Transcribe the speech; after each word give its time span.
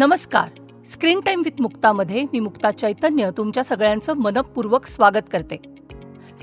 नमस्कार. 0.00 0.48
Screen 0.92 1.20
time 1.20 1.40
with 1.44 1.60
मुक्तामध्ये 1.60 2.22
मी 2.22 2.40
मुक्ता 2.40 2.70
चैतन्य 2.70 3.30
तुमच्या 3.36 3.64
सगळ्यांचं 3.64 4.14
मनपूर्वक 4.16 4.86
स्वागत 4.86 5.28
करते. 5.32 5.56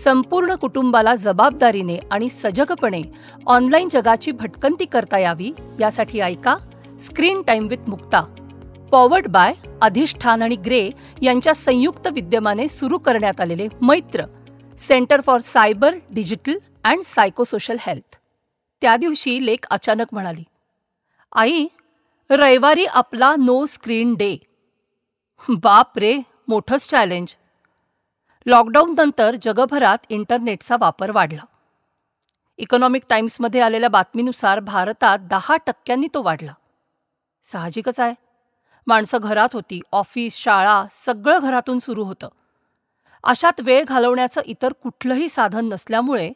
संपूर्ण 0.03 0.55
कुटुंबाला 0.55 1.15
जबाबदारीने 1.15 1.97
आणि 2.11 2.29
सजगपणे 2.29 3.01
ऑनलाईन 3.47 3.87
जगाची 3.91 4.31
भटकंती 4.31 4.85
करता 4.85 5.19
यावी 5.19 5.51
यासाठी 5.79 6.19
ऐका 6.19 6.55
screen 6.99 7.41
time 7.41 7.67
with 7.67 7.89
Mukta. 7.89 8.21
Powered 8.91 9.27
by 9.27 9.53
Adhishthan 9.81 10.41
आणि 10.41 10.55
ग्रे 10.55 10.89
यांच्या 11.21 11.53
संयुक्त 11.53 12.07
विद्यमाने 12.07 12.67
सुरू 12.67 12.97
करण्यात 12.97 13.41
आलेले 13.41 13.67
Maitra 13.81 14.25
centre 14.87 15.21
for 15.21 15.39
cyber 15.39 15.95
digital 16.11 16.57
and 16.83 17.01
psychosocial 17.05 17.77
health 17.79 18.17
त्या 18.81 18.95
दिवशी 18.97 19.45
लेख 19.45 19.67
अचानक 19.69 20.05
म्हणाली 20.11 20.43
आई 21.35 21.65
रविवारी 22.29 22.85
आपला 22.85 23.35
नो 23.35 23.65
स्क्रीन 23.65 24.15
डे 24.15 24.37
बाप 25.49 25.97
रे 25.97 26.17
मोठंच 26.47 26.89
चॅलेंज 26.89 27.35
लॉकडाऊन 28.45 28.95
नंतर 28.97 29.35
जगभरात 29.41 29.97
इंटरनेटचा 30.09 30.75
वापर 30.79 31.11
वाढला. 31.11 31.45
इकॉनॉमिक 32.57 33.03
टाइम्समध्ये 33.09 33.61
आलेल्या 33.61 33.89
बातमीनुसार 33.89 34.59
भारतात 34.59 35.19
दहा 35.19 35.57
टक्क्यांनी 35.57 36.07
तो 36.13 36.23
वाढला. 36.23 36.53
साहजिकच 37.43 37.99
आहे. 37.99 38.13
माणसं 38.87 39.17
घरात 39.21 39.49
होती 39.53 39.81
ऑफिस 39.91 40.35
शाळा 40.35 40.85
सगळं 41.05 41.39
घरातून 41.41 41.79
सुरू 41.79 42.03
होतं. 42.03 42.29
अशात 43.23 43.61
वेळ 43.61 43.83
घालवण्याचं 43.83 44.41
इतर 44.45 44.73
कुठलंही 44.73 45.29
साधन 45.29 45.65
नसल्यामुळे 45.65 46.31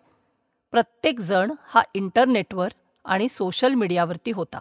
प्रत्येकजण 0.71 1.51
हा 1.67 1.81
इंटरनेटवर 1.93 2.69
आणि 3.05 3.27
सोशल 3.27 3.73
मीडियावरती 3.73 4.31
होता. 4.31 4.59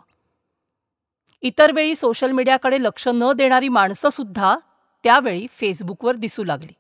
इतर 1.43 1.73
वेळी 1.73 1.95
सोशल 1.95 2.31
मीडियाकडे 2.31 2.83
लक्ष 2.83 3.09
न 3.09 3.33
देणारी 3.33 3.69
माणसंसुद्धा 3.69 4.57
त्यावेळी 5.05 5.47
फेसबुकवर 5.51 6.17
दिसू 6.17 6.45
लागली. 6.45 6.73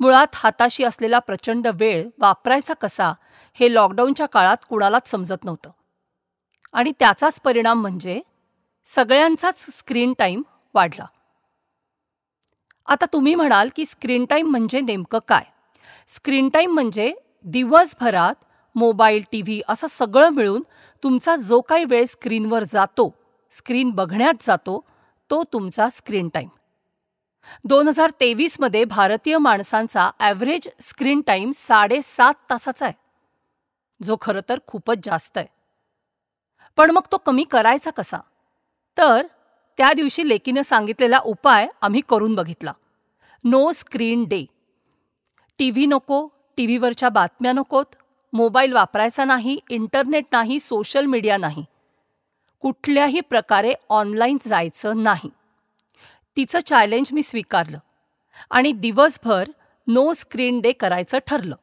मुळात 0.00 0.26
हाताशी 0.34 0.84
असलेला 0.84 1.18
प्रचंड 1.18 1.66
वेळ 1.74 2.08
वापरायचा 2.18 2.74
कसा 2.74 3.12
हे 3.54 3.74
लॉकडाऊनच्या 3.74 4.26
काळात 4.26 4.56
कुणालाच 4.68 5.10
समजत 5.10 5.44
नव्हतं. 5.44 5.70
आणि 6.72 6.92
त्याचाच 6.98 7.40
परिणाम 7.40 7.80
म्हणजे 7.80 8.20
सगळ्यांचाच 8.94 9.64
स्क्रीन 9.78 10.12
टाईम 10.18 10.42
वाढला. 10.74 11.06
आता 12.86 13.06
तुम्ही 13.12 13.34
म्हणाल 13.34 13.68
की 13.76 13.84
स्क्रीन 13.84 14.24
टाईम 14.24 14.50
म्हणजे 14.50 14.80
नेमकं 14.80 15.18
काय? 15.28 15.44
स्क्रीन 16.08 16.48
टाईम 16.48 16.72
म्हणजे 16.72 17.12
दिवसभरात 17.44 18.34
मोबाईल 18.74 19.22
टी 19.32 19.42
व्ही 19.42 19.60
असं 19.68 19.86
सगळं 19.86 20.28
मिळून 20.28 20.62
तुमचा 21.02 21.36
जो 21.36 21.60
काही 21.60 21.84
वेळ 21.84 22.04
स्क्रीनवर 22.04 22.62
जातो 22.62 23.14
स्क्रीन 23.50 23.90
बघण्यात 23.90 24.46
जातो 24.46 24.84
तो 25.30 25.42
तुमचा 25.52 25.88
स्क्रीन 25.88 26.28
टाईम 26.28 26.48
दोन 27.64 27.88
हजार 27.88 28.10
तेवीसमध्ये 28.20 28.84
भारतीय 28.84 29.38
माणसांचा 29.38 30.10
ॲव्हरेज 30.18 30.68
स्क्रीन 30.80 31.20
टाईम 31.20 31.50
साडेसात 31.54 32.34
तासाचा 32.50 32.84
आहे. 32.84 32.94
जो 34.00 34.16
खरं 34.20 34.40
तर 34.48 34.58
खूपच 34.66 34.98
जास्त 35.04 35.38
आहे. 35.38 35.46
पण 36.76 36.90
मग 36.90 37.06
तो 37.12 37.16
कमी 37.16 37.44
करायचा 37.44 37.90
कसा? 37.90 38.18
तर 38.96 39.26
त्या 39.78 39.92
दिवशी 39.92 40.28
लेकीनं 40.28 40.62
सांगितलेला 40.62 41.18
उपाय 41.18 41.66
आम्ही 41.82 42.00
करून 42.08 42.34
बघितला. 42.34 42.72
No 43.44 43.72
screen 43.72 44.24
day 44.24 44.44
T 45.58 45.70
V 45.70 45.86
नको 45.86 46.26
टी 46.56 46.66
व्हीवरच्या 46.66 47.08
बातम्या 47.08 47.52
नकोत 47.52 47.96
मोबाईल 48.32 48.72
वापरायचा 48.72 49.24
नाही 49.24 49.58
इंटरनेट 49.70 50.24
नाही 50.32 50.58
सोशल 50.60 51.06
मीडिया 51.06 51.36
नाही. 51.36 51.64
कुठल्याही 52.60 53.20
प्रकारे 53.20 53.74
ऑनलाईन 53.88 54.38
जायचं 54.48 55.02
नाही. 55.02 55.30
तिचं 56.36 56.58
चॅलेंज 56.60 57.08
मी 57.12 57.22
स्वीकारलं 57.22 57.78
आणि 58.50 58.72
दिवसभर 58.72 59.48
नो 59.86 60.12
स्क्रीन 60.12 60.60
डे 60.60 60.72
करायचं 60.72 61.18
ठरलं. 61.26 61.56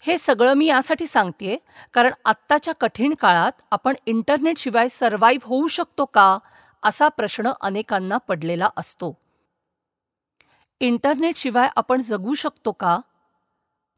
हे 0.00 0.18
सगळं 0.18 0.54
मी 0.54 0.66
यासाठी 0.66 1.06
सांगतेय 1.06 1.56
कारण 1.92 2.12
आत्ताच्या 2.24 2.74
कठीण 2.74 3.14
काळात 3.14 3.52
आपण 3.70 3.94
इंटरनेटशिवाय 4.06 4.88
सर्व्हाइव्ह 4.88 5.48
होऊ 5.48 5.68
शकतो 5.68 6.04
का 6.04 6.38
असा 6.82 7.08
प्रश्न 7.08 7.52
अनेकांना 7.60 8.16
पडलेला 8.16 8.68
असतो. 8.76 9.16
इंटरनेटशिवाय 10.80 11.68
आपण 11.76 12.00
जगू 12.00 12.34
शकतो 12.34 12.72
का? 12.72 12.98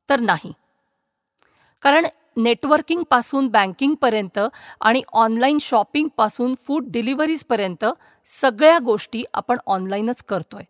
तर 0.09 0.21
नाही. 0.21 0.53
कारण 1.83 2.07
नेटवर्किंगपासून 2.43 3.49
बँकिंगपर्यंत 3.49 4.39
आणि 4.81 5.03
ऑनलाईन 5.13 5.59
शॉपिंगपासून 5.61 6.55
फूड 6.67 6.85
डिलिव्हरीजपर्यंत 6.89 7.85
सगळ्या 8.41 8.79
गोष्टी 8.79 9.25
आपण 9.35 9.59
ऑनलाईनच 9.67 10.23
करतोय. 10.23 10.63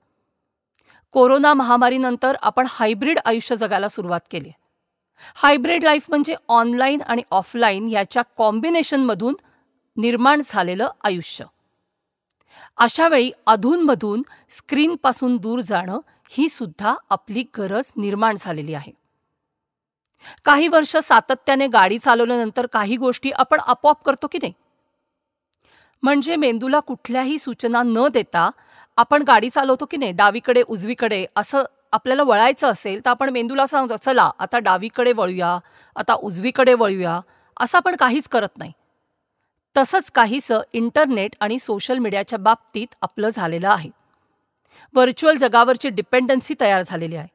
कोरोना 1.12 1.54
महामारीनंतर 1.54 2.36
आपण 2.42 2.66
हायब्रिड 2.68 3.18
आयुष्य 3.24 3.56
जगायला 3.56 3.88
सुरुवात 3.88 4.20
केली. 4.30 4.50
हायब्रिड 5.34 5.84
लाईफ 5.84 6.06
म्हणजे 6.08 6.34
ऑनलाईन 6.48 7.00
आणि 7.02 7.22
ऑफलाईन 7.30 7.88
याच्या 7.88 8.22
कॉम्बिनेशनमधून 8.36 9.34
निर्माण 9.96 10.42
झालेलं 10.46 10.88
आयुष्य. 11.04 11.44
अशावेळी 12.76 13.30
अधूनमधून 13.46 14.22
स्क्रीनपासून 14.50 15.36
दूर 15.36 15.60
जाणं 15.60 16.00
ही 16.28 16.48
सुद्धा 16.48 16.94
आपली 17.10 17.44
गरज 17.58 17.90
निर्माण 17.96 18.36
झालेली 18.40 18.74
आहे. 18.74 18.99
काही 20.44 20.68
वर्ष 20.68 20.96
सातत्याने 20.96 21.66
गाडी 21.66 21.98
चालवल्यानंतर 21.98 22.66
काही 22.66 22.96
गोष्टी 22.96 23.30
आपण 23.30 23.60
आपोआप 23.66 24.02
करतो 24.02 24.26
की 24.26 24.38
नाही? 24.42 24.52
म्हणजे 26.02 26.36
मेंदूला 26.36 26.80
कुठल्याही 26.80 27.38
सूचना 27.38 27.82
न 27.82 28.06
देता 28.08 28.50
आपण 28.96 29.22
गाडी 29.22 29.50
चालवतो 29.50 29.84
की 29.84 29.96
नाही? 29.96 30.12
डावीकडे 30.12 30.62
उजवीकडे 30.68 31.26
असं 31.36 31.62
आपल्याला 31.92 32.22
वळायचं 32.22 32.70
असेल 32.70 33.04
तर 33.04 33.10
आपण 33.10 33.30
मेंदूला 33.30 33.66
सांगतो 33.66 33.96
चला 33.96 34.30
आता 34.38 34.58
डावीकडे 34.58 35.12
वळूया 35.12 35.58
आता 35.96 36.14
उजवीकडे 36.14 36.74
वळूया. 36.74 37.20
असं 37.60 37.78
आपण 37.78 37.96
काहीच 37.96 38.28
करत 38.28 38.58
नाही. 38.58 38.72
तसंच 39.76 40.10
काहीसं 40.10 40.60
इंटरनेट 40.72 41.36
आणि 41.40 41.58
सोशल 41.58 41.98
मीडियाच्या 41.98 42.38
बाबतीत 42.38 42.94
आपलं 43.02 43.28
झालेलं 43.28 43.68
आहे. 43.68 43.90
व्हर्च्युअल 44.94 45.36
जगावरची 45.36 45.88
डिपेंडन्सी 45.88 46.54
तयार 46.60 46.82
झालेली 46.82 47.16
आहे. 47.16 47.28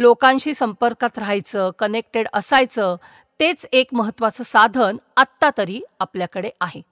लोकांशी 0.00 0.54
संपर्कात 0.54 1.18
राहायचं 1.18 1.70
कनेक्टेड 1.78 2.28
असायचं 2.32 2.96
तेच 3.40 3.66
एक 3.72 3.86
महत्त्वाचं 3.92 4.44
साधन 4.44 4.96
आत्ता 5.16 5.50
तरी 5.58 5.80
आपल्याकडे 6.00 6.50
आहे. 6.60 6.82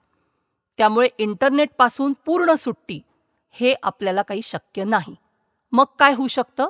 त्यामुळे 0.77 1.07
इंटरनेटपासून 1.17 2.13
पूर्ण 2.25 2.53
सुट्टी 2.53 3.01
हे 3.51 3.73
आपल्याला 3.83 4.21
काही 4.21 4.41
शक्य 4.41 4.83
नाही. 4.83 5.15
मग 5.71 5.85
काय 5.99 6.13
होऊ 6.13 6.27
शकतं? 6.27 6.69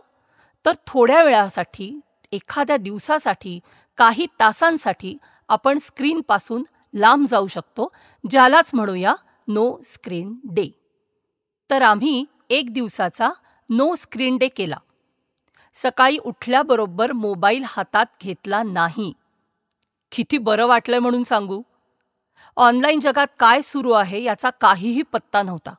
तर 0.66 0.72
थोड्या 0.88 1.24
वेळासाठी 1.24 2.00
एखाद्या 2.32 2.78
दिवसासाठी 2.78 3.60
काही 3.98 4.26
तासांसाठी 4.40 5.18
आपण 5.50 5.78
स्क्रीनपासून 5.78 6.64
लांब 6.94 7.28
जाऊ 7.28 7.48
शकतो 7.48 7.92
ज्यालाच 8.30 8.72
म्हणूया 8.74 9.16
नो 9.48 9.80
स्क्रीन 9.84 10.36
डे 10.44 10.70
तर 11.70 11.82
आम्ही 11.82 12.26
एक 12.50 12.74
दिवसाचा 12.74 13.30
नो 13.70 13.96
स्क्रीन 13.96 14.38
डे 14.38 14.48
केला. 14.48 14.78
सकाळी 15.74 16.18
उठल्याबरोबर 16.18 17.12
मोबाईल 17.12 17.64
हातात 17.68 18.06
घेतला 18.22 18.64
नाही. 18.64 19.14
किती 20.12 20.38
बरं 20.38 20.68
वाटलंय 20.68 21.00
म्हणून 21.00 21.24
सांगू? 21.24 21.62
ऑनलाईन 22.58 23.00
जगात 23.00 23.28
काय 23.40 23.62
सुरू 23.62 23.92
आहे 23.92 24.24
याचा 24.24 24.50
काहीही 24.50 25.02
पत्ता 25.02 25.44
नव्हता. 25.44 25.74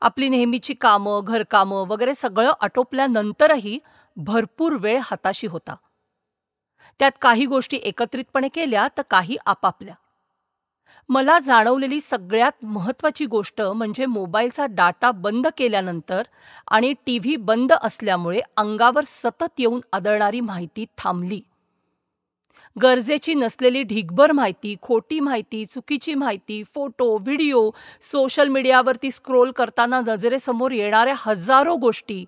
आपली 0.00 0.28
नेहमीची 0.28 0.74
कामं 0.74 1.20
घरकामं 1.24 1.76
वगैरे 1.76 2.14
सगळं 2.14 2.52
आटोपल्यानंतरही 2.60 3.78
भरपूर 4.16 4.72
वेळ 4.72 5.00
हाताशी 5.02 5.46
होता. 5.46 5.76
त्यात 6.98 7.12
काही 7.20 7.46
गोष्टी 7.46 7.76
एकत्रितपणे 7.76 8.48
केल्या 8.48 8.88
तर 8.98 9.02
काही 9.10 9.36
आपापल्या. 9.46 9.94
मला 11.08 11.38
जाणवलेली 11.38 12.00
सगळ्यात 12.00 12.64
महत्त्वाची 12.64 13.26
गोष्ट 13.26 13.60
म्हणजे 13.62 14.06
मोबाईलचा 14.06 14.66
डाटा 14.66 15.10
बंद 15.10 15.46
केल्यानंतर 15.56 16.22
आणि 16.68 16.92
टी 17.06 17.18
व्ही 17.18 17.36
बंद 17.36 17.72
असल्यामुळे 17.72 18.40
अंगावर 18.56 19.04
सतत 19.06 19.60
येऊन 19.60 19.80
आदळणारी 19.92 20.40
माहिती 20.40 20.84
थांबली. 20.98 21.40
गरजेची 22.76 23.34
नसलेली 23.34 23.82
ढिगभर 23.82 24.32
माहिती 24.32 24.74
खोटी 24.82 25.20
माहिती 25.20 25.64
चुकीची 25.64 26.14
माहिती 26.14 26.62
फोटो 26.74 27.16
व्हिडिओ 27.16 27.70
सोशल 28.10 28.48
मीडियावरती 28.48 29.10
स्क्रोल 29.10 29.50
करताना 29.50 30.00
नजरेसमोर 30.00 30.70
येणाऱ्या 30.70 31.14
हजारो 31.18 31.76
गोष्टी 31.76 32.24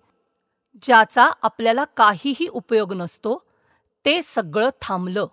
ज्याचा 0.83 1.31
आपल्याला 1.43 1.85
काहीही 1.97 2.47
उपयोग 2.47 2.93
नसतो 2.93 3.37
ते 4.05 4.21
सगळं 4.23 4.69
थांबलं. 4.83 5.27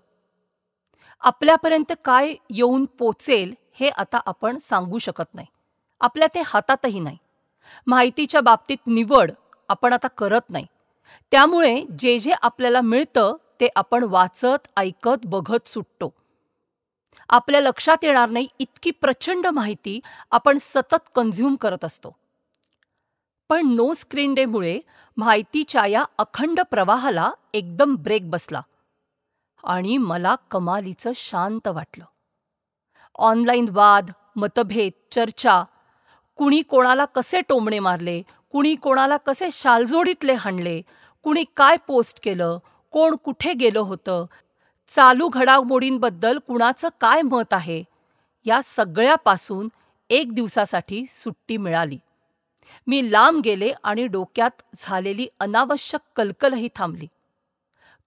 आपल्यापर्यंत 1.24 1.94
काय 2.06 2.36
येऊन 2.50 2.86
पोचेल 2.86 3.54
हे 3.74 3.90
आता 3.90 4.20
आपण 4.26 4.58
सांगू 4.58 4.98
शकत 4.98 5.36
नाही. 5.36 5.48
आपल्या 6.02 6.28
ते 6.36 6.42
हातातही 6.46 7.00
नाही. 7.00 7.18
माहितीच्या 7.88 8.42
बाबतीत 8.42 8.78
निवड 8.88 9.32
आपण 9.70 9.94
आता 9.94 10.08
करत 10.08 10.50
नाही. 10.50 10.66
त्यामुळे 11.32 11.86
जे 12.00 12.20
जे 12.20 12.32
आपल्याला 12.42 12.82
मिळतं 12.82 13.36
ते 13.60 13.68
आपण 13.76 14.04
वाचत 14.04 14.68
ऐकत 14.78 15.26
बघत 15.26 15.68
सुटतो. 15.68 16.14
आपल्या 17.30 17.62
लक्षात 17.62 18.04
येणार 18.04 18.30
नाही 18.30 18.48
इतकी 18.60 18.92
प्रचंड 18.92 19.48
माहिती 19.48 20.00
आपण 20.32 20.58
सतत 20.62 21.10
कन्झ्युम 21.16 21.56
करत 21.56 21.86
असतो. 21.86 22.18
पण 23.50 23.76
नो 23.76 23.94
स्क्रीन 23.94 24.34
डेमुळे 24.34 24.80
माहितीच्या 25.18 25.86
या 25.86 26.06
अखंड 26.18 26.60
प्रवाहाला 26.62 27.32
एकदम 27.54 27.96
ब्रेक 27.96 28.30
बसला. 28.30 28.62
आणि 29.64 29.98
मला 29.98 30.36
कमालीचं 30.52 31.12
शांत 31.16 31.68
वाटलं. 31.68 32.06
ऑनलाईन 33.16 33.66
वाद 33.72 34.12
मतभेद 34.36 34.92
चर्चा 35.12 35.64
कुणी 36.36 36.62
कोणाला 36.62 37.06
कसे 37.06 37.42
टोमणे 37.42 37.80
मारले 37.80 38.22
कुणी 38.52 38.76
कोणाला 38.76 39.18
कसे 39.18 39.50
शालजोडीतले 39.52 40.34
हाणले 40.34 40.82
कुणी 41.24 41.44
काय 41.56 41.78
पोस्ट 41.88 42.24
केलं 42.24 42.58
कोण 42.92 43.16
कुठे 43.16 43.54
गेलं 43.54 43.80
होतं 43.80 44.26
चालू 44.96 45.28
घडामोडींबद्दल 45.28 46.38
कुणाचं 46.38 46.90
काय 47.02 47.22
मत 47.22 47.54
आहे 47.54 47.84
या 48.46 48.62
सगळ्यापासून 48.66 49.70
एक 50.10 50.34
दिवसासाठी 50.34 51.06
सुट्टी 51.10 51.58
मिळाली. 51.58 51.98
मी 52.88 53.12
लांब 53.12 53.42
गेले 53.42 53.74
आणि 53.84 54.08
डोक्यात 54.08 54.62
झालेली 54.78 55.28
अनावश्यक 55.40 56.02
कलकलही 56.16 56.70
थांबली. 56.76 57.08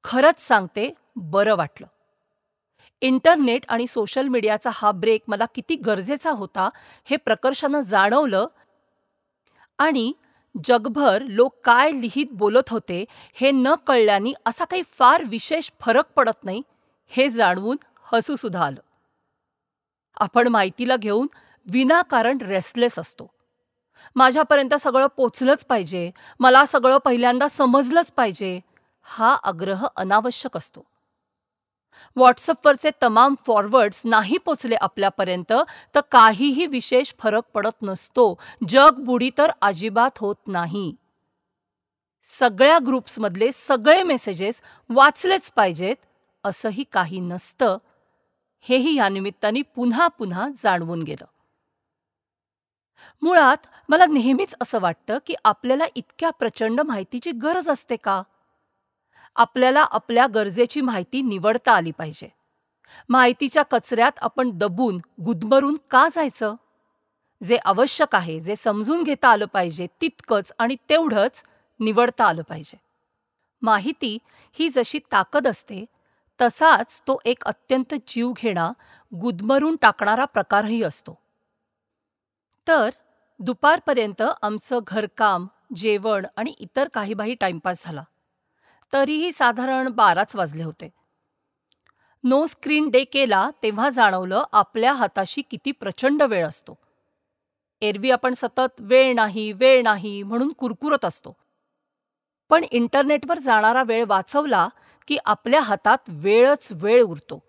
खरंच 0.05 0.49
सांगते 0.49 0.95
बरं 1.17 1.57
वाटलं. 1.57 1.87
इंटरनेट 3.03 3.65
आणि 3.69 3.87
सोशल 3.87 4.29
मीडियाचा 4.29 4.71
हा 4.73 4.91
ब्रेक 4.93 5.23
मला 5.29 5.45
किती 5.55 5.77
गरजेचा 5.77 6.31
होता 6.31 6.69
हे 7.05 7.17
प्रकर्षानं 7.17 7.81
जाणवलं 7.81 8.47
आणि 9.79 10.13
जगभर 10.65 11.23
लोक 11.23 11.55
काय 11.65 11.91
लिहित 11.91 12.27
बोलत 12.31 12.71
होते 12.71 13.05
हे 13.35 13.51
न 13.51 13.75
कळल्याने 13.87 14.33
असा 14.47 14.65
काही 14.65 14.83
फार 14.93 15.25
विशेष 15.25 15.71
फरक 15.81 16.05
पडत 16.17 16.45
नाही 16.45 16.63
हे 17.09 17.29
जाणवून 17.31 17.77
हसूसुद्धा 18.13 18.65
आलं. 18.67 18.81
आपण 20.21 20.49
माहितीला 20.49 20.97
घेऊन 20.97 21.27
विनाकारण 21.67 22.39
रेस्टलेस 22.41 22.99
असतो. 22.99 23.27
माझ्यापर्यंत 24.17 24.75
सगळं 24.75 25.07
पोचलंच 25.07 25.65
पाहिजे 25.65 26.11
मला 26.41 26.67
सगळं 26.67 26.99
पहिल्यांदा 26.99 27.49
समजलंच 27.49 28.13
पाहिजे 28.13 28.61
हा 29.03 29.37
आग्रह 29.43 29.87
अनावश्यक 29.97 30.57
असतो. 30.57 30.85
व्हॉट्सअपवरचे 32.17 32.91
तमाम 33.02 33.35
फॉरवर्ड्स 33.46 34.02
नाही 34.05 34.38
पोचले 34.38 34.75
आपल्यापर्यंत 34.75 35.52
तर 35.94 36.00
काहीही 36.11 36.67
विशेष 36.67 37.12
फरक 37.19 37.43
पडत 37.55 37.82
नसतो. 37.82 38.35
जग 38.69 38.91
बुडी 38.99 39.31
तर 39.38 39.50
अजिबात 39.62 40.19
होत 40.19 40.37
नाही. 40.46 40.94
सगळ्या 42.38 42.79
ग्रुप्समधले 42.87 43.52
सगळे 43.52 44.02
मेसेजेस 44.02 44.62
वाचलेच 44.88 45.52
पाहिजेत 45.52 45.96
असंही 46.44 46.85
काही 46.93 47.20
नसतं. 47.20 47.79
हेही 48.61 48.96
या 48.96 49.08
निमित्ताने 49.08 49.62
पुन्हा 49.62 50.08
पुन्हा 50.08 50.49
जाणवून 50.49 51.02
गेलं. 51.02 51.25
मुळात 53.23 53.67
मला 53.88 54.06
नेहमीच 54.06 54.55
असं 54.62 54.81
वाटतं 54.81 55.19
की 55.26 55.35
आपल्याला 55.44 55.85
इतक्या 55.94 56.31
प्रचंड 56.31 56.81
माहितीची 56.81 57.31
गरज 57.31 57.69
असते 57.69 57.96
का? 57.96 58.23
आपल्याला 59.37 59.81
आपल्या 59.91 60.27
गरजेची 60.27 60.81
माहिती 60.81 61.23
निवडता 61.23 61.73
आली 61.73 61.91
पाहिजे. 61.91 62.29
माहितीच्या 63.09 63.63
कचऱ्यात 63.63 64.13
आपण 64.21 64.51
दबून 64.55 65.01
गुदमरून 65.25 65.77
का 65.91 66.09
जायचं? 66.13 66.55
जे 67.43 67.57
आवश्यक 67.57 68.15
आहे 68.15 68.41
जे 68.41 68.55
समजून 68.57 69.03
घेता 69.03 69.29
आलं 69.29 69.47
पाहिजे 69.47 69.87
तितकंच 70.01 70.53
आणि 70.59 70.77
तेवढंच 70.91 71.43
निवडता 71.81 72.25
आलं 72.25 72.43
पाहिजे. 72.43 72.77
माहिती 73.63 74.19
ही 74.53 74.69
जशी 74.69 74.99
ताकद 75.13 75.47
असते 75.47 75.85
तसाच 76.41 77.01
तो 77.01 77.19
एक 77.25 77.45
अत्यंत 77.45 77.95
जीव 78.07 78.33
घेणा 78.37 78.73
गुदमरून 79.15 79.77
टाकणारा 79.77 80.25
प्रकारही 80.25 80.83
असतो. 80.83 81.19
तर 82.69 82.91
दुपारपर्यंत 83.39 84.23
आमचं 84.43 84.79
घरकाम 84.87 85.47
जेवण 85.77 86.27
आणि 86.37 86.55
इतर 86.59 86.89
काही 86.89 87.15
बाही 87.15 87.35
टाइमपास 87.35 87.85
झाला. 87.85 88.05
तरीही 88.94 89.32
साधारण 89.32 89.88
बाराच 89.88 90.37
वाजले 90.37 90.62
होते. 90.62 90.88
नो 92.25 92.46
स्क्रीन 92.46 92.88
डे 92.88 93.05
केला 93.05 93.50
तेव्हा 93.62 93.91
जाणवलं 93.91 94.44
आपल्या 94.52 94.93
हाताशी 94.93 95.43
किती 95.43 95.73
प्रचंड 95.73 96.23
वेळ 96.23 96.46
असतो. 96.46 96.79
एरवी 97.81 98.11
आपण 98.11 98.35
सतत 98.35 98.76
वेळ 98.79 99.14
नाही 99.14 99.52
वेळ 99.52 99.82
नाही 99.82 100.23
म्हणून 100.23 100.52
कुरकुरत 100.52 101.05
असतो. 101.05 101.37
पण 102.49 102.64
इंटरनेटवर 102.70 103.38
जाणारा 103.38 103.82
वेळ 103.82 104.05
वाचवला 104.08 104.69
की 105.08 105.19
आपल्या 105.25 105.61
हातात 105.61 105.99
वेळच 106.08 106.69
वेळ 106.73 107.02
उरतो. 107.02 107.43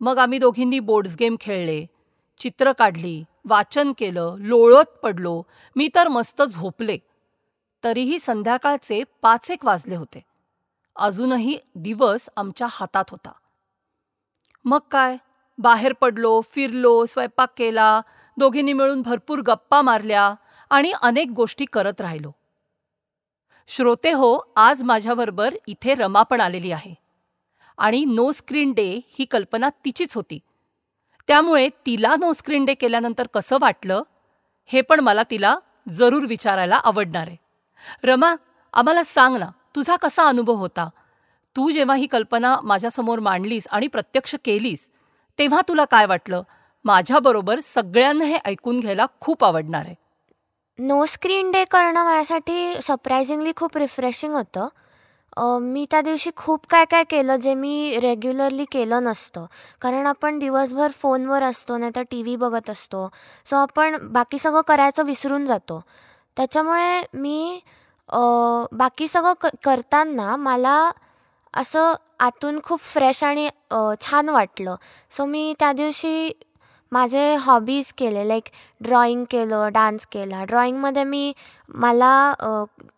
मग 0.00 0.18
आम्ही 0.18 0.38
दोघींनी 0.38 0.80
बोर्ड्स 0.80 1.16
गेम 1.20 1.36
खेळले 1.40 1.86
चित्र 2.38 2.72
काढली 2.72 3.24
वाचन 3.44 3.92
केलं 3.98 4.36
लोळत 4.38 4.98
पडलो 5.02 5.42
मी 5.76 5.88
तर 5.94 6.08
मस्त 6.08 6.42
झोपले. 6.42 6.98
तरीही 7.84 8.18
संध्याकाळचे 8.18 9.02
पाच 9.22 9.50
एक 9.50 9.64
वाजले 9.64 9.96
होते. 9.96 10.27
अजूनही 10.98 11.58
दिवस 11.74 12.28
आमच्या 12.36 12.66
हातात 12.70 13.04
होता. 13.10 13.32
मग 14.64 14.78
काय? 14.90 15.16
बाहेर 15.58 15.92
पडलो 15.92 16.40
फिरलो 16.40 17.04
स्वयंपाक 17.04 17.52
केला 17.56 18.00
दोघींनी 18.36 18.72
मिळून 18.72 19.02
भरपूर 19.02 19.38
गप्पा 19.38 19.82
मारल्या 19.82 20.34
आणि 20.70 20.92
अनेक 21.02 21.30
गोष्टी 21.30 21.64
करत 21.64 22.00
राहिलो. 22.00 22.30
श्रोते 23.68 24.12
हो 24.12 24.52
आज 24.56 24.82
माझ्याबरोबर 24.82 25.54
इथे 25.66 25.94
रमा 25.94 26.22
पण 26.22 26.40
आलेली 26.40 26.70
आहे. 26.72 26.94
आणि 27.78 28.04
नो 28.04 28.32
स्क्रीन 28.32 28.72
डे 28.72 29.00
ही 29.08 29.24
कल्पना 29.24 29.68
तिचीच 29.84 30.14
होती. 30.14 30.38
त्यामुळे 31.28 31.68
तिला 31.68 32.14
नो 32.20 32.32
स्क्रीन 32.32 32.64
डे 32.64 32.74
केल्यानंतर 32.74 33.26
कसं 33.26 33.56
वाटलं 33.60 34.02
हे 34.66 34.80
पण 34.80 35.00
मला 35.00 35.22
तिला 35.22 35.58
जरूर 35.92 36.26
विचारायला 36.26 36.76
आवडणार 36.76 37.26
आहे. 37.26 37.36
रमा 38.04 38.34
आम्हाला 38.72 39.04
सांग 39.04 39.36
ना 39.36 39.50
तुझा 39.78 39.96
कसा 39.96 40.22
अनुभव 40.28 40.54
होता? 40.56 40.88
तू 41.56 41.70
जेव्हा 41.70 41.94
ही 41.96 42.06
कल्पना 42.06 42.56
माझ्यासमोर 42.64 43.18
मांडलीस 43.20 43.66
आणि 43.70 43.86
प्रत्यक्ष 43.86 44.34
केलीस 44.44 44.88
तेव्हा 45.38 45.60
तुला 45.68 45.84
काय 45.84 46.06
वाटलं? 46.06 46.42
माझ्याबरोबर 46.84 47.60
सगळ्यांना 47.64 48.24
हे 48.24 48.38
ऐकून 48.44 48.80
घ्यायला 48.80 49.06
खूप 49.20 49.44
आवडणार 49.44 49.84
आहे. 49.86 49.94
नो 50.78 51.04
स्क्रीन 51.04 51.50
डे 51.50 51.64
करणं 51.70 52.04
माझ्यासाठी 52.04 52.74
सरप्रायझिंगली 52.82 53.52
खूप 53.56 53.76
रिफ्रेशिंग 53.76 54.34
होतं. 54.34 54.68
मी 55.62 55.86
त्या 55.90 56.00
दिवशी 56.00 56.30
खूप 56.36 56.66
काय 56.70 56.84
काय 56.90 57.04
केलं 57.10 57.36
जे 57.36 57.54
मी 57.54 57.98
रेग्युलरली 58.02 58.64
केलं 58.72 59.04
नसतं. 59.04 59.46
कारण 59.82 60.06
आपण 60.06 60.38
दिवसभर 60.38 60.90
फोनवर 60.92 61.42
असतो 61.42 61.76
नाही 61.76 61.92
तर 61.96 62.02
टी 62.02 62.22
व्ही 62.22 62.36
बघत 62.36 62.70
असतो. 62.70 63.08
सो 63.46 63.56
आपण 63.56 63.96
बाकी 64.12 64.38
सगळं 64.38 64.60
करायचं 64.60 65.04
विसरून 65.06 65.46
जातो. 65.46 65.82
त्याच्यामुळे 66.36 67.02
मी 67.14 67.60
बाकी 68.78 69.08
सगळं 69.08 69.32
क 69.42 69.46
करताना 69.64 70.34
मला 70.36 70.90
असं 71.54 71.92
आतून 72.20 72.58
खूप 72.64 72.80
फ्रेश 72.82 73.22
आणि 73.24 73.48
छान 74.00 74.28
वाटलं. 74.28 74.74
सो 75.16 75.24
मी 75.26 75.52
त्या 75.58 75.72
दिवशी 75.72 76.30
माझे 76.92 77.34
हॉबीज 77.40 77.92
केले 77.98 78.26
लाईक 78.28 78.48
ड्रॉइंग 78.80 79.24
केलं 79.30 79.68
डान्स 79.72 80.06
केला. 80.12 80.44
ड्रॉइंगमध्ये 80.44 81.04
मी 81.04 81.32
मला 81.68 82.12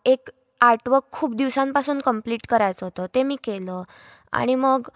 एक 0.05 0.29
आर्टवर्क 0.61 1.03
खूप 1.11 1.33
दिवसांपासून 1.35 1.99
कंप्लीट 2.05 2.45
करायचं 2.49 2.85
होतं. 2.85 3.05
ते 3.15 3.23
मी 3.23 3.35
केलं. 3.43 3.83
आणि 4.33 4.55
मग 4.55 4.89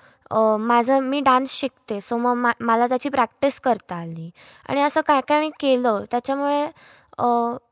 माझं 0.60 1.00
मी 1.04 1.20
डान्स 1.22 1.52
शिकते. 1.60 2.00
सो 2.02 2.18
मग 2.18 2.36
मा 2.38 2.52
मला 2.62 2.88
त्याची 2.88 3.10
प्रॅक्टिस 3.10 3.60
करता 3.62 3.96
आली. 3.96 4.30
आणि 4.70 4.82
असं 4.82 5.02
काय 5.08 5.22
काय 5.28 5.40
मी 5.42 5.50
केलं 5.60 6.04
त्याच्यामुळे 6.12 6.66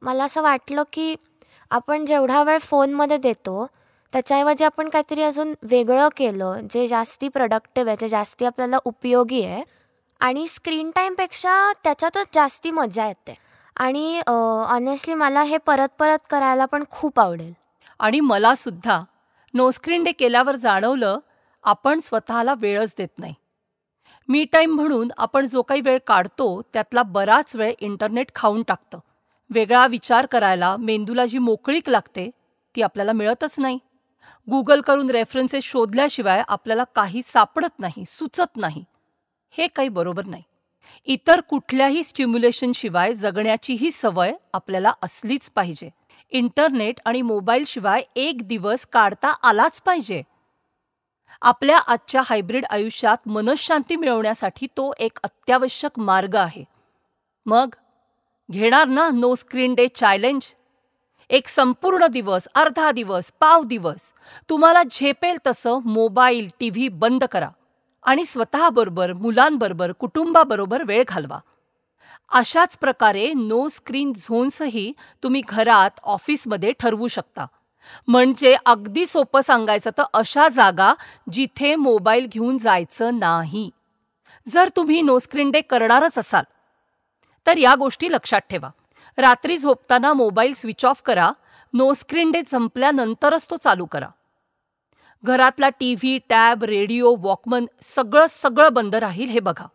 मला 0.01 0.23
असं 0.25 0.41
वाटलं 0.43 0.83
की 0.93 1.15
आपण 1.73 2.05
जेवढा 2.05 2.41
वेळ 2.43 2.57
फोनमध्ये 2.57 3.17
देतो 3.17 3.65
त्याच्याऐवजी 4.13 4.63
आपण 4.63 4.89
काहीतरी 4.89 5.21
अजून 5.23 5.53
वेगळं 5.61 6.09
केलं 6.17 6.67
जे 6.71 6.87
जास्ती 6.87 7.27
प्रोडक्टिव्ह 7.27 7.89
आहे 7.89 7.97
जे 7.99 8.09
जास्ती 8.09 8.45
आपल्याला 8.45 8.77
उपयोगी 8.85 9.41
आहे 9.45 9.63
आणि 10.21 10.47
स्क्रीन 10.47 10.91
टाईमपेक्षा 10.95 11.71
त्याच्यातच 11.83 12.27
जास्ती 12.33 12.71
मजा 12.71 13.07
येते. 13.07 13.35
आणि 13.75 14.21
ऑनेस्टली 14.27 15.13
मला 15.13 15.41
हे 15.41 15.57
परत 15.57 15.95
परत 15.99 16.27
करायला 16.29 16.65
पण 16.65 16.83
खूप 16.91 17.19
आवडेल. 17.19 17.53
आणि 17.99 18.19
मला 18.19 18.53
सुद्धा. 18.55 18.99
नो 19.53 19.69
स्क्रीन 19.71 20.03
डे 20.03 20.11
केल्यावर 20.11 20.55
जाणवलं 20.55 21.19
आपण 21.63 21.99
स्वतःला 21.99 22.53
वेळच 22.57 22.93
देत 22.97 23.19
नाही. 23.19 23.33
मी 24.29 24.43
टाईम 24.43 24.75
म्हणून 24.75 25.09
आपण 25.17 25.47
जो 25.47 25.61
काही 25.61 25.81
वेळ 25.81 25.97
काढतो 26.07 26.61
त्यातला 26.73 27.03
बराच 27.03 27.55
वेळ 27.55 27.73
इंटरनेट 27.79 28.31
खाऊन 28.35 28.63
टाकतं. 28.63 28.99
वेगळा 29.49 29.87
विचार 29.87 30.25
करायला 30.25 30.77
मेंदूला 30.77 31.25
जी 31.25 31.37
मोकळीक 31.37 31.89
लागते 31.89 32.31
ती 32.75 32.81
आपल्याला 32.81 33.11
मिळतच 33.11 33.55
नाही. 33.57 33.79
गुगल 34.49 34.81
करून 34.81 35.09
रेफरन्सेस 35.09 35.63
शोधल्याशिवाय 35.63 36.43
आपल्याला 36.47 36.83
काही 36.83 37.21
सापडत 37.21 37.79
नाही 37.79 38.03
सुचत 38.07 38.57
नाही. 38.57 38.83
हे 39.51 39.67
काही 39.67 39.89
बरोबर 39.89 40.25
नाही. 40.25 40.43
इतर 41.05 41.41
कुठल्याही 41.41 42.03
स्टिम्युलेशनशिवाय 42.03 43.13
जगण्याचीही 43.13 43.91
सवय 43.91 44.33
आपल्याला 44.53 44.93
असलीच 45.01 45.51
पाहिजे. 45.51 45.89
इंटरनेट 46.29 46.99
आणि 47.05 47.21
मोबाईलशिवाय 47.21 48.03
एक 48.15 48.47
दिवस 48.47 48.85
काढता 48.85 49.27
आलाच 49.43 49.81
पाहिजे. 49.81 50.23
आपल्या 51.41 51.77
आजच्या 51.77 52.21
हायब्रिड 52.25 52.65
आयुष्यात 52.69 53.27
मनशांती 53.27 53.95
मिळवण्यासाठी 53.95 54.67
तो 54.67 54.93
एक 54.99 55.19
अत्यावश्यक 55.23 55.99
मार्ग 55.99 56.35
आहे. 56.35 56.63
मग 57.45 57.75
घेणार 58.51 58.87
ना 58.87 59.09
नो 59.09 59.35
स्क्रीन 59.35 59.75
डे 59.75 59.87
चॅलेंज 59.87 60.43
एक 61.29 61.47
संपूर्ण 61.47 62.07
दिवस 62.07 62.47
अर्धा 62.55 62.91
दिवस 62.91 63.31
पाव 63.39 63.63
दिवस. 63.63 64.11
तुम्हाला 64.49 64.83
झेपेल 64.91 65.37
तसं 65.47 65.79
मोबाईल 65.85 66.49
टी 66.59 66.69
व्ही 66.69 66.87
बंद 66.87 67.23
करा. 67.23 67.49
आणि 68.03 68.25
स्वतःबरोबर 68.25 69.13
मुलांबरोबर 69.13 69.91
कुटुंबाबरोबर 69.91 70.83
वेळ 70.83 71.03
घालवा. 71.07 71.39
अशाच 72.31 72.77
प्रकारे 72.77 73.33
नो 73.33 73.67
स्क्रीन 73.67 74.13
झोन्सही 74.13 74.91
तुम्ही 75.23 75.41
घरात 75.49 75.99
ऑफिसमध्ये 76.03 76.71
ठरवू 76.79 77.07
शकता. 77.07 77.45
म्हणजे 78.07 78.55
अगदी 78.65 79.05
सोपं 79.05 79.41
सांगायचं 79.41 79.91
तर 79.97 80.03
अशा 80.13 80.47
जागा 80.49 80.93
जिथे 81.31 81.75
मोबाईल 81.75 82.27
घेऊन 82.31 82.57
जायचं 82.57 83.19
नाही. 83.19 83.69
जर 84.47 84.69
तुम्ही 84.75 85.01
नो 85.01 85.19
स्क्रीन 85.19 85.51
डे 85.51 85.61
करणारच 85.61 86.17
असाल 86.17 86.43
तर 87.47 87.57
या 87.57 87.75
गोष्टी 87.75 88.11
लक्षात 88.11 88.41
ठेवा. 88.49 88.69
रात्री 89.17 89.57
झोपताना 89.57 90.13
मोबाईल 90.13 90.53
स्विच 90.53 90.85
ऑफ 90.85 91.01
करा 91.01 91.31
नो 91.73 91.93
स्क्रीन 91.93 92.31
डे 92.31 92.41
संपल्यानंतरच 92.51 93.49
तो 93.49 93.57
चालू 93.57 93.85
करा. 93.85 94.07
घरातला 95.23 95.69
T 95.69 95.93
V 95.95 96.19
tab 96.29 96.63
radio 96.63 97.15
walkman 97.19 97.65
सगळं 97.81 98.25
सगळं 98.29 98.73
बंद 98.73 98.95
राहील 98.95 99.29
हे 99.29 99.39
बघा. 99.39 99.65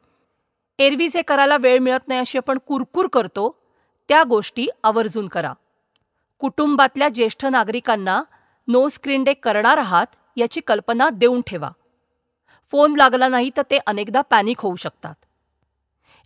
एरवी 0.78 1.08
जे 1.08 1.22
करायला 1.22 1.56
वेळ 1.56 1.78
मिळत 1.78 2.08
नाही 2.08 2.20
अशी 2.20 2.38
आपण 2.38 2.58
कुरकुर 2.66 3.06
करतो 3.06 3.60
त्या 4.08 4.22
गोष्टी 4.22 4.68
आवर्जून 4.84 5.28
करा. 5.28 5.52
कुटुंबातल्या 6.38 7.08
ज्येष्ठ 7.08 7.44
नागरिकांना 7.46 8.22
नो 8.68 8.88
स्क्रीन 8.88 9.24
डे 9.24 9.34
करणार 9.34 9.78
आहात 9.78 10.06
याची 10.36 10.60
कल्पना 10.60 11.08
देऊन 11.10 11.40
ठेवा. 11.46 11.70
फोन 12.70 12.96
लागला 12.96 13.28
नाही 13.28 13.50
तर 13.56 13.62
ते 13.70 13.78
अनेकदा 13.86 14.20
पॅनिक 14.20 14.60
होऊ 14.60 14.76
शकतात. 14.76 15.14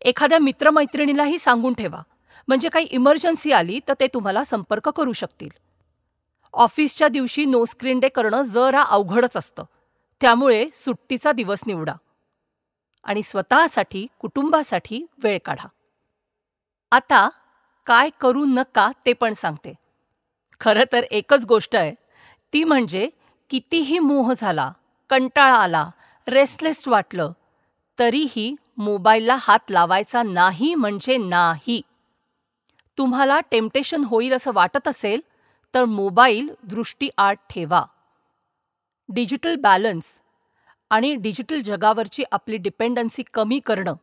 एखाद्या 0.05 0.39
मित्रमैत्रिणीलाही 0.39 1.39
सांगून 1.39 1.75
ठेवा. 1.75 2.03
म्हणजे 2.49 2.69
काही 2.69 2.87
इमर्जन्सी 2.87 3.53
आली 3.53 3.81
तर 3.89 3.95
ते 4.01 4.07
तुम्हाला 4.07 4.45
संपर्क 4.45 4.89
करू 4.89 5.13
शकतील. 5.13 5.49
ऑफिसच्या 6.53 7.09
दिवशी 7.09 7.45
नो 7.45 7.65
स्क्रीन 7.65 7.99
डे 7.99 8.09
करणं 8.09 8.43
जरा 8.43 8.83
अवघडच 8.83 9.37
असतं. 9.37 9.65
त्यामुळे 10.21 10.69
सुट्टीचा 10.73 11.33
दिवस 11.33 11.59
निवडा. 11.67 11.95
आणि 13.05 13.23
स्वतःसाठी 13.23 14.07
कुटुंबासाठी 14.19 15.07
वेळ 15.23 15.39
काढा. 15.45 15.69
आता 16.91 17.29
काय 17.87 18.11
करू 18.21 18.45
नका 18.45 18.91
ते 19.07 19.13
पण 19.13 19.33
सांगते. 19.33 19.75
खरं 20.61 20.85
तर 20.93 21.03
एकच 21.11 21.45
गोष्ट 21.45 21.77
आहे. 21.77 21.95
ती 22.53 22.65
म्हणजे 22.65 23.09
कितीही 23.51 23.99
मोह 23.99 24.33
झाला 24.41 24.73
कंटाळा 25.11 25.55
आला 25.55 25.91
रेस्टलेस 26.29 26.89
वाटलं 26.89 27.33
तरीही 27.99 28.57
मोबाईलला 28.79 29.37
हात 29.41 29.71
लावायचा 29.71 30.23
नाही 30.23 30.75
म्हणजे 30.75 31.17
नाही. 31.17 31.81
तुम्हाला 32.99 33.41
टेम्पटेशन 33.41 34.05
होईल 34.05 34.33
असं 34.33 34.51
वाटत 34.55 34.89
असेल 34.89 35.21
तर 35.75 35.85
मोबाईल 35.85 36.51
दृष्टीआड 36.63 37.37
ठेवा. 37.51 37.85
डिजिटल 39.09 39.57
बॅलन्स 39.57 40.05
आणि 40.91 41.15
डिजिटल 41.15 41.61
जगावरची 41.61 42.25
आपली 42.33 42.57
डिपेंडन्सी 42.57 43.23
कमी 43.35 43.61
करणं. 43.61 43.95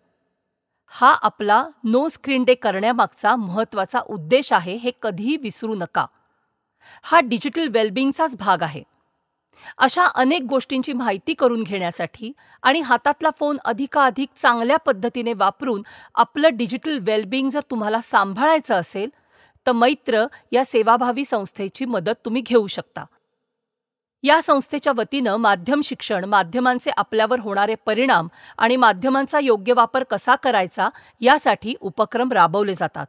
हा 0.88 1.14
आपला 1.22 1.68
नो 1.84 2.08
स्क्रीन 2.08 2.44
डे 2.44 2.56
करण्यामागचा 2.56 3.36
महत्त्वाचा 3.36 4.00
उद्देश 4.00 4.54
आहे 4.54 4.76
हे 4.76 4.92
कधीही 5.02 5.38
विसरू 5.38 5.76
नका. 5.76 6.06
हा 7.04 7.20
डिजिटल 7.20 7.68
वेलबिंगचाच 7.68 8.36
भाग 8.36 8.62
आहे. 8.62 8.84
अशा 9.78 10.06
अनेक 10.06 10.42
गोष्टींची 10.42 10.94
माहिती 10.94 11.34
करून 11.34 11.64
घेण्यासाठी 11.64 12.32
आणि 12.64 12.80
हातातला 12.80 13.30
फोन 13.40 13.58
अधिकाधिक 13.66 14.30
चांगल्या 14.42 14.78
पद्धतीने 14.78 15.34
वापरून 15.34 15.82
आपलं 16.16 16.50
डिजिटल 16.54 16.98
वेलबिंग 17.02 17.50
जर 17.50 17.60
तुम्हाला 17.72 18.02
सांभाळायचं 18.02 18.76
असेल 18.76 19.10
तर 19.68 19.72
मैत्र 19.72 20.26
या 20.52 20.66
सेवाभावी 20.66 21.26
संस्थेची 21.26 21.86
मदत 21.86 22.26
तुम्ही 22.26 22.42
घेऊ 22.42 22.68
शकता. 22.68 23.06
या 24.24 24.42
संस्थेच्या 24.42 24.94
वतीनं 24.98 25.36
माध्यम 25.36 25.82
शिक्षण 25.82 26.26
माध्यमांचे 26.26 26.92
आपल्यावर 26.98 27.40
होणारे 27.40 27.76
परिणाम 27.76 28.28
आणि 28.58 28.76
माध्यमांचा 28.76 29.40
योग्य 29.40 29.74
वापर 29.74 30.04
कसा 30.04 30.36
करायचा 30.36 30.90
यासाठी 31.22 31.76
उपक्रम 31.82 32.32
राबवले 32.32 32.74
जातात. 32.74 33.06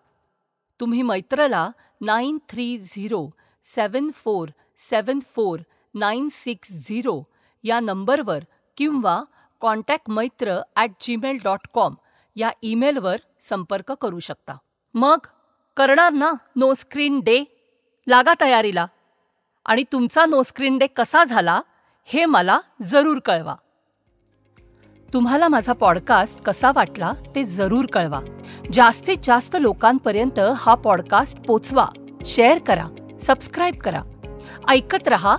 तुम्ही 0.81 1.03
मैत्रला 1.03 1.71
nine 2.01 2.39
three 2.49 2.79
zero 2.79 3.29
seven 3.65 4.11
four 4.15 4.49
seven 4.79 5.19
four 5.35 5.59
nine 5.95 6.29
six 6.29 6.73
zero 6.87 7.23
या 7.65 7.81
नंबरवर 7.81 8.45
किंवा 8.77 9.23
contact 9.63 10.11
Maitra 10.11 10.61
at 10.77 10.91
Gmail 11.01 11.39
dot 11.45 11.67
com 11.75 11.95
या 12.37 12.51
ईमेलवर 12.63 13.17
संपर्क 13.41 13.93
करू 13.93 14.19
शकता 14.19 14.57
मग 14.95 15.27
करणार 15.77 16.13
ना 16.13 16.33
नो 16.57 16.73
स्क्रीन 16.75 17.21
डे 17.21 17.43
लागा 18.07 18.35
तयारीला 18.41 18.87
आणि 19.67 19.85
तुमचा 19.93 20.25
नो 20.27 20.43
स्क्रीन 20.43 20.79
डे 20.79 20.87
कसा 20.87 21.25
झाला 21.25 21.61
हे 22.09 22.25
मला 22.25 22.61
जरूर 22.83 23.19
कळवा 23.19 23.55
तुम्हाला 25.13 25.49
माझा 25.49 25.73
पॉडकास्ट 25.73 26.43
कसा 26.43 26.71
वाटला 26.75 27.13
ते 27.35 27.45
जरूर 27.45 27.87
कळवा 27.87 28.21
जास्तीत 28.73 29.17
जास्त 29.23 29.57
लोकांपर्यंत 29.61 30.41
हा 30.57 30.75
पॉडकास्ट 30.75 31.39
पोचवा 31.39 31.87
शेअर 32.27 32.59
करा 32.59 32.89
सबस्क्राईब 33.21 33.75
करा 33.77 34.03
ऐकत 34.69 35.09
रहा 35.09 35.37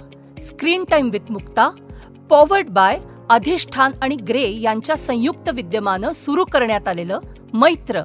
screen 0.48 0.83
time 0.91 1.10
with 1.10 1.31
Mukta 1.31 1.69
powered 2.29 2.69
by 2.69 3.00
Adhishthan 3.29 3.91
आणि 4.01 4.15
ग्रे 4.27 4.48
यांच्या 4.62 4.95
संयुक्त 4.95 5.50
विद्यमानं 5.50 6.12
सुरू 6.12 6.45
करण्यात 6.45 6.88
आलेलं 6.88 7.19
Maitra 7.53 8.01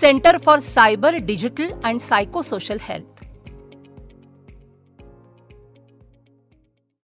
centre 0.00 0.38
for 0.38 0.58
cyber 0.58 1.16
digital 1.16 1.70
and 1.84 2.00
psychosocial 2.42 2.76
health. 2.80 3.11